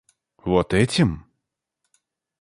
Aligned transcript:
Вот 0.45 0.73
этим? 0.73 1.25